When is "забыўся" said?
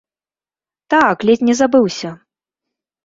1.63-2.09